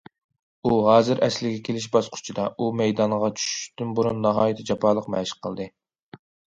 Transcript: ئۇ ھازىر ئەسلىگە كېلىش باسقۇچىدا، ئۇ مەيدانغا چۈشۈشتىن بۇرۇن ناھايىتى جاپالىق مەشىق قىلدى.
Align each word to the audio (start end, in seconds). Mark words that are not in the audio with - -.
ئۇ 0.69 0.79
ھازىر 0.87 1.21
ئەسلىگە 1.27 1.59
كېلىش 1.67 1.85
باسقۇچىدا، 1.97 2.47
ئۇ 2.57 2.71
مەيدانغا 2.81 3.31
چۈشۈشتىن 3.39 3.95
بۇرۇن 4.01 4.27
ناھايىتى 4.27 4.71
جاپالىق 4.75 5.17
مەشىق 5.19 5.49
قىلدى. 5.49 5.75